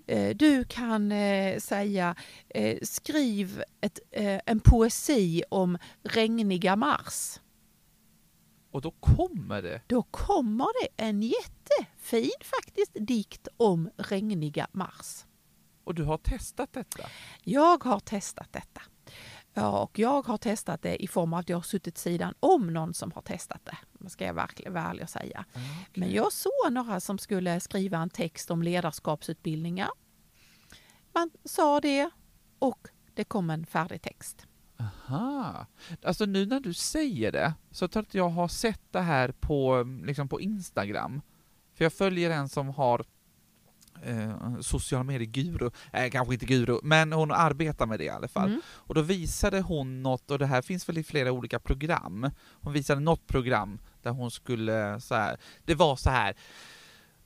[0.07, 2.15] Eh, Du kan eh, säga
[2.49, 7.41] eh, skriv ett, eh, en poesi om regniga Mars.
[8.71, 9.81] Och då kommer det.
[9.87, 15.25] Då kommer det en jättefin faktiskt dikt om regniga Mars.
[15.85, 17.09] Och du har testat detta?
[17.43, 18.83] Jag har testat detta.
[19.55, 22.73] Ja, och jag har testat det i form av att jag har suttit sidan om
[22.73, 24.09] någon som har testat det.
[24.11, 25.45] Ska jag verkligen vara ärlig och säga.
[25.95, 29.91] Men jag såg några som skulle skriva en text om ledarskapsutbildningar.
[31.15, 32.11] Man sa det
[32.59, 34.47] och det kom en färdig text.
[34.79, 35.67] Aha.
[36.03, 39.33] Alltså nu när du säger det, så tror jag att jag har sett det här
[39.33, 41.21] på, liksom på Instagram.
[41.75, 43.05] För jag följer en som har
[44.05, 48.49] eh, social medier-guru, eh, kanske inte guru, men hon arbetar med det i alla fall.
[48.49, 48.61] Mm.
[48.67, 52.73] Och då visade hon något, och det här finns väl i flera olika program, hon
[52.73, 56.35] visade något program där hon skulle så här, det var så här.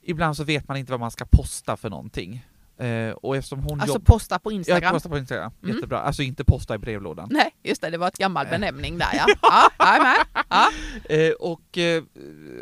[0.03, 2.47] ibland så vet man inte vad man ska posta för någonting.
[2.79, 4.93] Eh, och eftersom hon Alltså posta på Instagram.
[4.93, 5.75] postar på Instagram, Mm.
[5.75, 6.01] jättebra.
[6.01, 7.29] Alltså inte posta i brevlådan.
[7.33, 9.27] Nej, just det, det var ett gammal benämning där ja.
[9.79, 10.45] ja, med.
[10.49, 10.69] Ja.
[11.15, 12.05] Eh, och eh,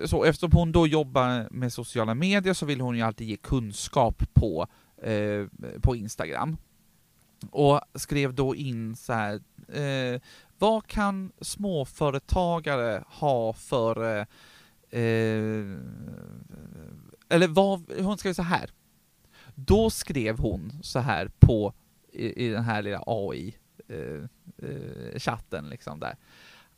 [0.06, 4.22] så eftersom hon då jobbar med sociala medier så vill hon ju alltid ge kunskap
[4.34, 4.66] på,
[5.02, 5.46] eh,
[5.82, 6.56] på Instagram.
[7.50, 9.34] Och skrev då in så här,
[10.14, 10.20] eh,
[10.58, 14.26] vad kan småföretagare ha för, eh,
[15.00, 15.64] eh,
[17.28, 18.70] eller vad, hon skrev så här.
[19.54, 21.74] Då skrev hon så här på,
[22.12, 23.02] i, i den här lilla
[23.86, 26.16] AI-chatten liksom där,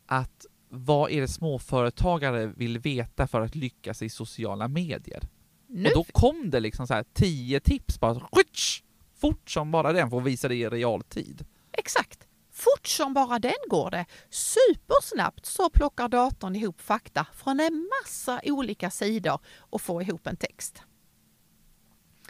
[0.06, 5.22] att vad är det småföretagare vill veta för att lyckas i sociala medier?
[5.68, 8.82] Nu, Och då kom det liksom så här tio tips bara, skitsch,
[9.14, 11.44] fort som bara den för att visa det i realtid.
[11.72, 12.26] exakt.
[12.50, 14.06] Fort som bara den går det.
[14.30, 20.36] Supersnabbt så plockar datorn ihop fakta från en massa olika sidor och får ihop en
[20.36, 20.82] text.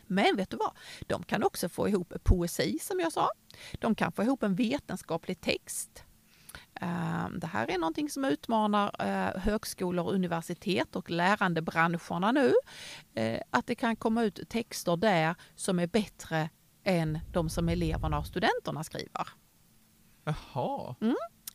[0.06, 0.72] Men vet du vad?
[1.06, 3.30] De kan också få ihop poesi som jag sa.
[3.72, 6.04] De kan få ihop en vetenskaplig text.
[6.80, 12.52] Eh, Det här är någonting som utmanar eh, högskolor, universitet och lärandebranscherna nu.
[13.14, 16.50] Eh, Att det kan komma ut texter där som är bättre
[16.84, 19.28] än de som eleverna och studenterna skriver.
[20.24, 20.94] Jaha.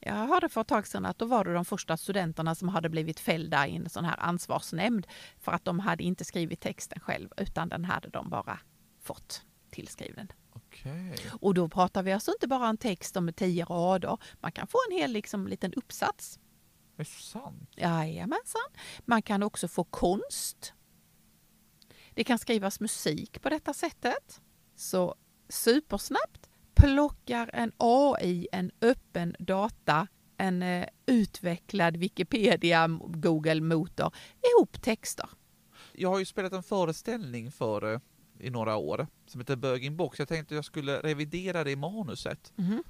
[0.03, 2.89] Jag hörde för ett tag sedan att då var det de första studenterna som hade
[2.89, 5.07] blivit fällda i en sån här ansvarsnämnd
[5.39, 8.59] för att de hade inte skrivit texten själv utan den hade de bara
[8.99, 10.31] fått tillskriven.
[10.53, 11.15] Okej.
[11.41, 14.17] Och då pratar vi alltså inte bara en text om tio rader.
[14.39, 16.39] Man kan få en hel liksom, liten uppsats.
[16.97, 17.69] Är det sant?
[17.75, 18.69] Jajamensan.
[19.05, 20.73] Man kan också få konst.
[22.13, 24.41] Det kan skrivas musik på detta sättet.
[24.75, 25.15] Så
[25.49, 30.07] supersnabbt plockar en AI, en öppen data,
[30.37, 34.13] en eh, utvecklad Wikipedia, Google-motor
[34.51, 35.29] ihop texter.
[35.93, 37.99] Jag har ju spelat en föreställning för eh,
[38.39, 40.19] i några år som heter Bögin box.
[40.19, 42.53] Jag tänkte jag skulle revidera det i manuset.
[42.55, 42.83] Mhm.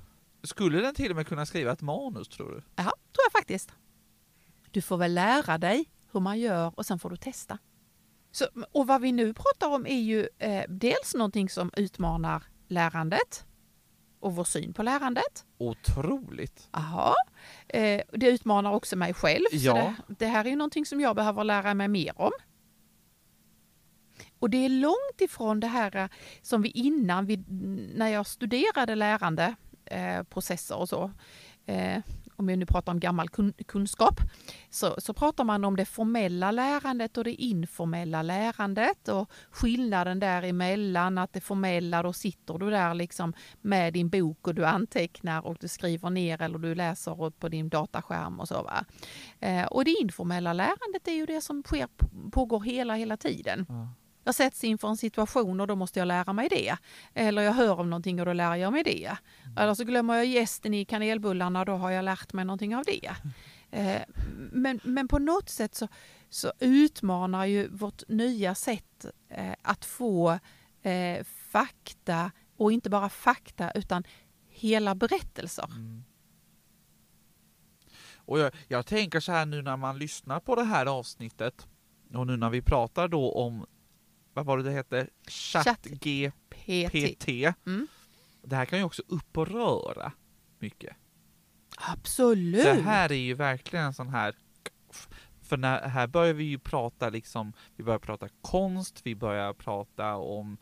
[0.43, 2.63] Skulle den till och med kunna skriva ett manus tror du?
[2.75, 3.71] Ja, tror jag faktiskt.
[4.71, 7.57] Du får väl lära dig hur man gör och sen får du testa.
[8.31, 13.45] Så, och vad vi nu pratar om är ju eh, dels någonting som utmanar lärandet
[14.21, 15.45] och vår syn på lärandet.
[15.57, 16.69] Otroligt!
[16.71, 17.15] Aha.
[17.67, 19.45] Eh, det utmanar också mig själv.
[19.51, 19.93] Ja.
[20.07, 22.31] det, det här är ju någonting som jag behöver lära mig mer om.
[24.39, 26.07] Och det är långt ifrån det här eh,
[26.41, 27.43] som vi innan, vi,
[27.95, 29.55] när jag studerade lärande,
[29.85, 31.11] eh, processer och så,
[31.65, 32.01] eh,
[32.41, 34.19] om vi nu pratar om gammal kun, kunskap,
[34.69, 41.17] så, så pratar man om det formella lärandet och det informella lärandet och skillnaden däremellan,
[41.17, 45.57] att det formella, då sitter du där liksom med din bok och du antecknar och
[45.59, 48.63] du skriver ner eller du läser på din dataskärm och så.
[48.63, 48.85] Va?
[49.39, 51.87] Eh, och det informella lärandet är ju det som sker,
[52.31, 53.65] pågår hela, hela tiden.
[53.69, 53.87] Ja.
[54.23, 56.77] Jag sätts inför en situation och då måste jag lära mig det.
[57.13, 59.17] Eller jag hör om någonting och då lär jag mig det.
[59.57, 62.83] Eller så glömmer jag gästen i kanelbullarna och då har jag lärt mig någonting av
[62.85, 63.11] det.
[63.73, 64.01] Eh,
[64.51, 65.87] Men, men på något sätt så,
[66.29, 70.39] så utmanar ju vårt nya sätt eh, att få
[70.81, 74.03] eh, fakta och inte bara fakta utan
[74.49, 75.65] hela berättelser.
[75.65, 76.03] Mm.
[78.15, 81.67] Och jag, jag tänker så här nu när man lyssnar på det här avsnittet
[82.13, 83.65] och nu när vi pratar då om
[84.33, 85.07] vad var det det hette?
[85.27, 86.33] ChatGPT.
[86.49, 87.27] PT.
[87.65, 87.87] Mm.
[88.43, 90.11] Det här kan ju också uppröra
[90.59, 90.95] mycket.
[91.77, 92.63] Absolut.
[92.63, 94.35] Det här är ju verkligen en sån här
[95.41, 100.15] för när, här börjar vi ju prata liksom, vi börjar prata konst, vi börjar prata
[100.15, 100.57] om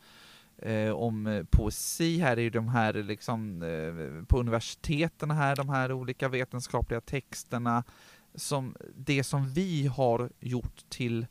[0.58, 5.68] eh, om eh, poesi, här är ju de här liksom eh, på universiteten här, de
[5.68, 7.84] här olika vetenskapliga texterna
[8.34, 11.26] som det som vi har gjort till,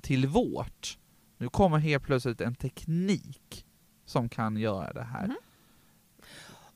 [0.00, 0.98] till vårt.
[1.38, 3.66] Nu kommer helt plötsligt en teknik
[4.04, 5.24] som kan göra det här.
[5.24, 5.36] Mm.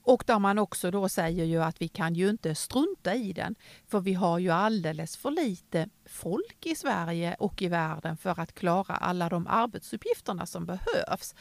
[0.04, 3.54] Och där man också då säger ju att vi kan ju inte strunta i den.
[3.86, 8.54] För vi har ju alldeles för lite folk i Sverige och i världen för att
[8.54, 11.34] klara alla de arbetsuppgifterna som behövs.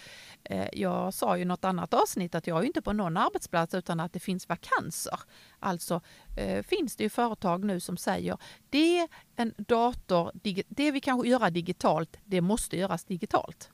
[0.44, 4.00] Eh, jag sa ju något annat avsnitt att jag är inte på någon arbetsplats utan
[4.00, 5.20] att det finns vakanser.
[5.60, 6.02] Alltså
[6.38, 8.38] eh, finns det ju företag nu som säger
[8.70, 10.32] det en dator,
[10.68, 13.72] det vi kan göra digitalt, det måste göras digitalt.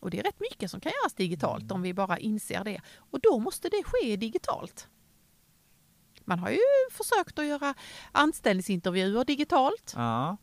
[0.00, 2.80] Och det är rätt mycket som kan göras digitalt om vi bara inser det.
[3.10, 4.88] Och då måste det ske digitalt.
[6.24, 6.58] Man har ju
[6.90, 7.74] försökt att göra
[8.12, 9.92] anställningsintervjuer digitalt.
[9.96, 10.36] Ja.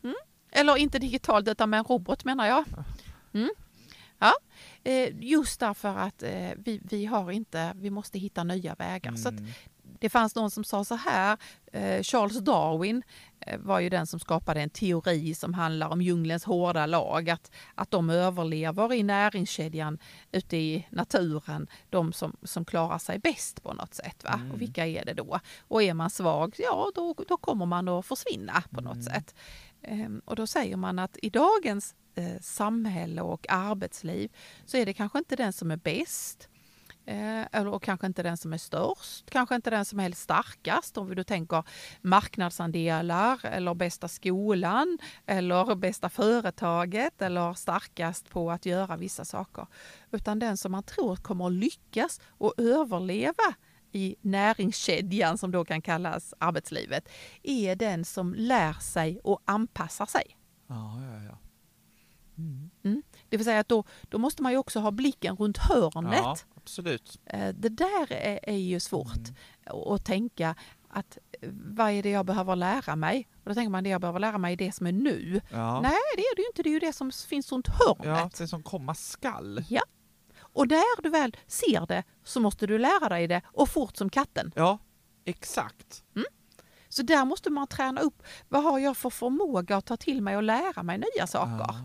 [0.51, 2.65] Eller inte digitalt utan med en robot menar jag.
[3.33, 3.49] Mm.
[4.19, 4.33] Ja.
[4.83, 9.15] Eh, Just därför att eh, vi, vi har inte, vi måste hitta nya vägar.
[9.15, 9.45] Så Mm.
[10.03, 11.37] Det fanns någon som sa så här,
[11.73, 13.03] eh, Charles Darwin
[13.39, 17.51] eh, var ju den som skapade en teori som handlar om djungelns hårda lag, att,
[17.75, 19.99] att de överlever i näringskedjan
[20.31, 24.23] ute i naturen, de som, som klarar sig bäst på något sätt.
[24.23, 24.33] Va?
[24.33, 24.51] Mm.
[24.51, 25.39] Och vilka är det då?
[25.67, 29.03] Och är man svag, ja då, då kommer man att försvinna på något Mm.
[29.03, 29.35] sätt.
[29.81, 34.31] Ehm, och då säger man att i dagens eh, samhälle och arbetsliv
[34.65, 36.49] så är det kanske inte den som är bäst
[37.05, 41.07] eh, och kanske inte den som är störst, kanske inte den som är starkast om
[41.07, 41.63] vi då tänker
[42.01, 49.67] marknadsandelar eller bästa skolan eller bästa företaget eller starkast på att göra vissa saker.
[50.11, 53.53] Utan den som man tror kommer lyckas och överleva
[53.91, 57.09] i näringskedjan som då kan kallas arbetslivet
[57.43, 60.37] är den som lär sig och anpassar sig.
[60.67, 61.37] Ja, ja, ja.
[62.83, 63.03] Mm.
[63.29, 66.19] Det vill säga att då, då måste man ju också ha blicken runt hörnet.
[66.23, 67.19] Ja, absolut.
[67.25, 69.27] Eh, Det där är, är ju svårt
[69.65, 69.93] Mm.
[69.93, 70.55] att tänka
[70.89, 73.27] att eh, vad är det jag behöver lära mig?
[73.43, 75.41] Och då tänker man det jag behöver lära mig är det som är nu.
[75.51, 75.81] Ja.
[75.81, 76.63] Nej, det är det ju inte.
[76.63, 78.05] Det är ju det som finns runt hörnet.
[78.05, 79.63] ja, det som komma skall.
[80.39, 84.09] Och när du väl ser det så måste du lära dig det och fort som
[84.09, 84.51] katten.
[84.55, 84.79] Ja,
[85.25, 86.03] exakt.
[86.89, 88.23] Så där måste man träna upp.
[88.49, 91.65] Vad har jag för förmåga att ta till mig och lära mig nya saker?
[91.67, 91.75] Ja.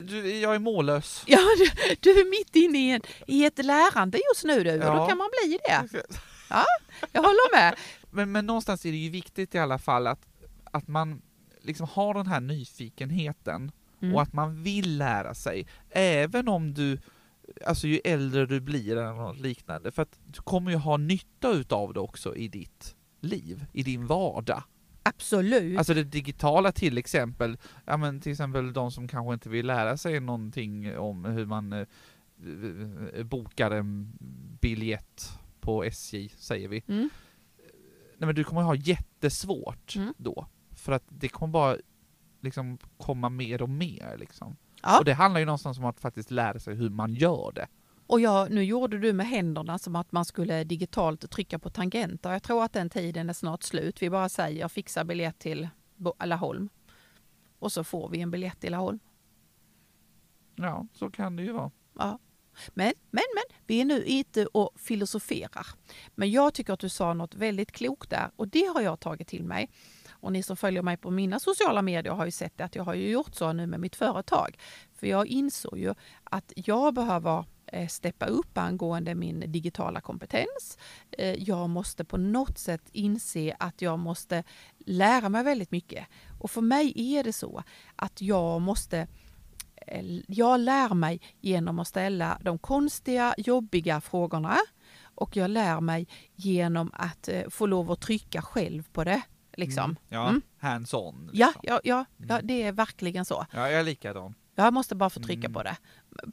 [0.00, 1.22] Du, jag är mållös.
[1.26, 4.78] Ja, du, du är mitt inne i, en, i ett lärande just nu du, och
[4.80, 5.08] då Ja.
[5.08, 5.88] kan man bli det.
[7.12, 7.74] Jag håller med.
[8.10, 10.26] Men, men någonstans är det ju viktigt i alla fall att,
[10.64, 11.22] att man
[11.62, 14.14] liksom har den här nyfikenheten Mm.
[14.14, 15.66] och att man vill lära sig.
[15.90, 16.98] Även om du,
[17.66, 21.50] alltså ju äldre du blir eller något liknande, för att du kommer ju ha nytta
[21.50, 24.62] utav det också i ditt liv, i din vardag.
[25.02, 25.78] Absolut.
[25.78, 29.96] Alltså det digitala till exempel, ja men till exempel de som kanske inte vill lära
[29.96, 31.86] sig någonting om hur man eh,
[33.14, 34.12] eh, bokar en
[34.60, 36.82] biljett på SJ, säger vi.
[36.88, 37.10] Mm.
[38.18, 40.14] Nej men du kommer ha jättesvårt Mm.
[40.16, 40.46] då.
[40.70, 41.76] För att det kommer bara
[42.40, 44.56] liksom komma mer och mer liksom.
[44.82, 44.98] Ja.
[44.98, 47.66] Och det handlar ju någonstans om att faktiskt lära sig hur man gör det.
[48.10, 52.32] Och jag, nu gjorde du med händerna som att man skulle digitalt trycka på tangenter.
[52.32, 54.02] Jag tror att den tiden är snart slut.
[54.02, 55.68] Vi bara säger fixa biljett till
[56.24, 56.68] Laholm.
[57.58, 58.98] Och så får vi en biljett till Laholm.
[60.54, 61.70] Ja, så kan det ju vara.
[61.98, 62.18] Ja.
[62.68, 65.66] Men, men, men, vi är nu ute och filosoferar.
[66.14, 69.28] Men jag tycker att du sa något väldigt klokt där och det har jag tagit
[69.28, 69.70] till mig.
[70.10, 72.94] Och ni som följer mig på mina sociala medier har ju sett att jag har
[72.94, 74.58] ju gjort så nu med mitt företag.
[74.94, 75.94] För jag insåg ju
[76.24, 77.44] att jag behöver eh,
[77.88, 80.78] steppa upp angående min digitala kompetens.
[81.10, 84.44] Eh, Jag måste på något sätt inse att jag måste
[84.78, 86.06] lära mig väldigt mycket.
[86.40, 87.62] Och för mig är det så
[87.96, 89.06] att jag måste
[89.86, 94.56] eh, jag lär mig genom att ställa de konstiga, jobbiga frågorna
[95.14, 99.22] och jag lär mig genom att eh, få lov att trycka själv på det.
[99.56, 99.84] Liksom.
[99.84, 99.96] Mm.
[100.08, 100.42] Ja, Mm.
[100.58, 101.30] hands-on.
[101.32, 101.60] Ja, Liksom.
[101.62, 102.46] ja, ja, ja, Mm.
[102.46, 103.46] det är verkligen så.
[103.52, 104.34] ja, jag är likadan.
[104.54, 105.52] Jag måste bara få trycka Mm.
[105.52, 105.76] på det.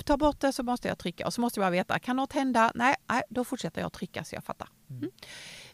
[0.05, 2.33] Ta bort det så måste jag trycka och så måste jag bara veta, kan något
[2.33, 2.71] hända?
[2.75, 4.69] Nej, nej då fortsätter jag trycka så jag fattar.
[4.89, 5.01] Mm.
[5.01, 5.11] Mm.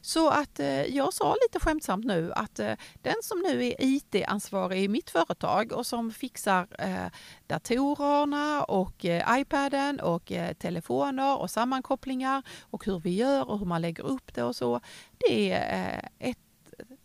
[0.02, 4.84] Så att eh, jag sa lite skämtsamt nu att eh, den som nu är IT-ansvarig
[4.84, 7.12] i mitt företag och som fixar eh,
[7.47, 13.65] datorerna och eh, iPaden och eh, telefoner och sammankopplingar och hur vi gör och hur
[13.65, 14.82] man lägger upp det och så.
[15.17, 16.38] Det är eh, ett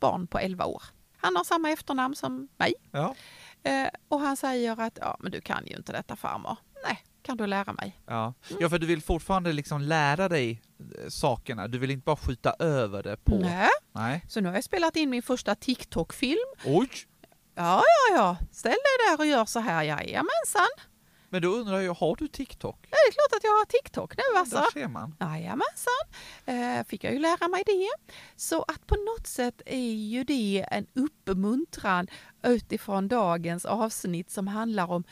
[0.00, 0.82] barn på 11 år.
[1.16, 2.74] Han har samma efternamn som mig.
[2.90, 3.14] Ja.
[4.08, 6.56] Och han säger att ja, men du kan ju inte detta farmor.
[6.84, 8.00] Nej, kan du lära mig?
[8.06, 8.34] Ja.
[8.60, 12.54] ja, för du vill fortfarande liksom lära dig eh, sakerna, du vill inte bara skjuta
[12.58, 13.38] över det på...
[13.38, 13.68] Nej.
[13.92, 14.24] Nej.
[14.28, 16.54] Så nu har jag spelat in min första TikTok-film.
[16.64, 16.90] Oj!
[17.54, 18.36] Ja, ja, ja.
[18.52, 19.82] Ställ dig där och gör så här.
[19.82, 20.68] Jajamensan.
[21.30, 22.78] Men då undrar jag, har du TikTok?
[22.82, 24.56] Ja, det är klart att jag har TikTok nu alltså.
[24.56, 25.14] Där ser man.
[25.20, 26.04] Jajamensan.
[26.46, 27.88] Eh, fick jag ju lära mig det.
[28.36, 32.06] Så att på något sätt är ju det en uppmuntran
[32.42, 35.04] utifrån dagens avsnitt som handlar om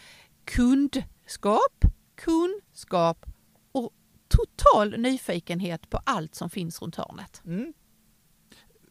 [1.27, 1.85] kundskap,
[2.15, 3.27] kunskap
[3.73, 3.91] och
[4.29, 7.43] total nyfikenhet på allt som finns runt hörnet.
[7.45, 7.73] Mm.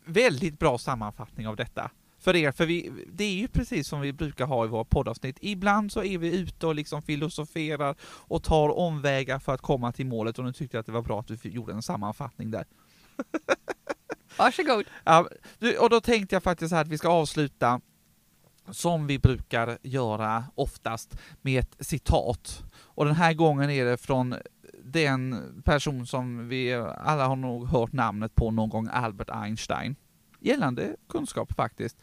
[0.05, 1.91] Väldigt bra sammanfattning av detta.
[2.19, 5.37] För er, för vi, det är ju precis som vi brukar ha i våra poddavsnitt.
[5.41, 10.05] Ibland så är vi ute och liksom filosoferar och tar omvägar för att komma till
[10.05, 12.65] målet och nu tyckte jag att det var bra att du gjorde en sammanfattning där.
[14.37, 14.85] Varsågod.
[15.03, 15.27] Ja,
[15.79, 17.81] och då tänkte jag faktiskt att vi ska avsluta
[18.71, 22.63] som vi brukar göra oftast med ett citat.
[22.77, 24.35] Och den här gången är det från
[24.83, 25.35] den
[25.65, 29.95] person som vi alla har nog hört namnet på någon gång, Albert Einstein.
[30.39, 31.97] Gällande kunskap faktiskt.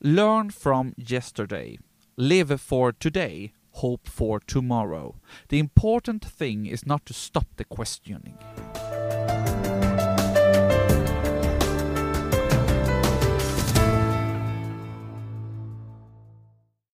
[0.00, 1.78] Learn from yesterday.
[2.16, 3.52] Live for today.
[3.70, 5.16] Hope for tomorrow.
[5.48, 8.36] The important thing is not to stop the questioning.